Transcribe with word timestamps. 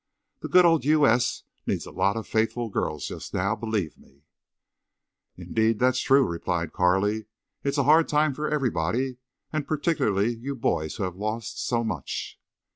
The 0.39 0.47
good 0.49 0.65
old 0.65 0.83
U. 0.83 1.05
S. 1.05 1.43
needs 1.67 1.85
a 1.85 1.91
lot 1.91 2.17
of 2.17 2.25
faithful 2.25 2.69
girls 2.69 3.05
just 3.07 3.35
now, 3.35 3.55
believe 3.55 3.99
me." 3.99 4.23
"Indeed 5.37 5.77
that's 5.77 5.99
true," 6.01 6.25
replied 6.25 6.73
Carley. 6.73 7.25
"It's 7.63 7.77
a 7.77 7.83
hard 7.83 8.07
time 8.07 8.33
for 8.33 8.49
everybody, 8.49 9.17
and 9.53 9.67
particularly 9.67 10.33
you 10.35 10.55
boys 10.55 10.95
who 10.95 11.03
have 11.03 11.17
lost 11.17 11.63
so—so 11.63 11.83
much." 11.83 12.39